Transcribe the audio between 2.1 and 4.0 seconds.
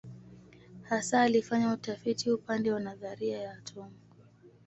upande wa nadharia ya atomu.